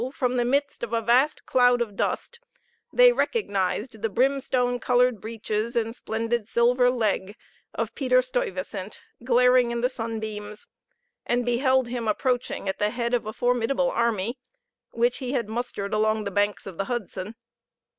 [0.11, 2.39] from the midst of a vast cloud of dust,
[2.91, 7.35] they recognized the brimstone colored breeches and splendid silver leg
[7.75, 10.65] of Peter Stuyvesant, glaring in the sunbeams;
[11.23, 14.39] and beheld him approaching at the head of a formidable army,
[14.89, 17.35] which he had mustered along the banks of the Hudson.